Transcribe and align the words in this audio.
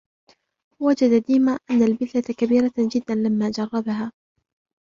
وجد 0.81 1.23
ديما 1.25 1.57
أن 1.71 1.83
البذلة 1.83 2.21
كبيرة 2.37 2.73
جدا 2.77 3.15
لمّا 3.15 3.49
جربها. 3.49 4.11